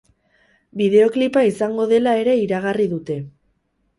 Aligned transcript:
Bideoklipa 0.79 1.43
izango 1.49 1.85
dela 1.93 2.15
ere 2.21 2.35
iragarri 2.47 2.87
dute. 2.97 3.21